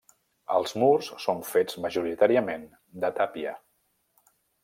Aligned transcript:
Els 0.53 0.71
murs 0.83 1.09
són 1.25 1.43
fets 1.49 1.77
majoritàriament 1.85 2.65
de 3.05 3.13
tàpia. 3.21 3.53